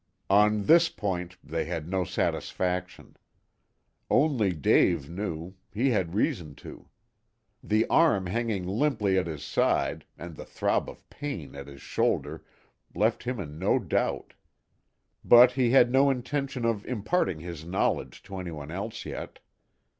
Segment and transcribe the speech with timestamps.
[0.31, 3.17] On this point they had no satisfaction.
[4.09, 6.89] Only Dave knew he had reason to.
[7.61, 12.43] The arm hanging limply at his side, and the throb of pain at his shoulder
[12.95, 14.33] left him in no doubt.
[15.23, 19.37] But he had no intention of imparting his knowledge to any one else yet.